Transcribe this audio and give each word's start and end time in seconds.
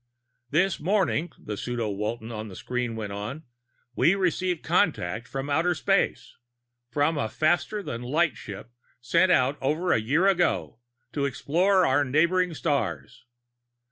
"This 0.49 0.79
morning," 0.79 1.31
the 1.37 1.55
pseudo 1.55 1.89
Walton 1.91 2.31
on 2.31 2.47
the 2.47 2.55
screen 2.55 2.95
went 2.95 3.11
on, 3.13 3.43
"we 3.95 4.15
received 4.15 4.63
contact 4.63 5.27
from 5.27 5.47
outer 5.47 5.75
space! 5.75 6.37
From 6.89 7.19
a 7.19 7.29
faster 7.29 7.83
than 7.83 8.01
light 8.01 8.35
ship 8.35 8.71
sent 8.99 9.31
out 9.31 9.59
over 9.61 9.93
a 9.93 10.01
year 10.01 10.25
ago 10.25 10.79
to 11.13 11.25
explore 11.25 11.85
our 11.85 12.03
neighboring 12.03 12.55
stars. 12.55 13.25